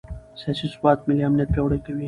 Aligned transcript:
سیاسي 0.41 0.67
ثبات 0.73 0.99
ملي 1.07 1.23
امنیت 1.27 1.49
پیاوړی 1.53 1.79
کوي 1.85 1.99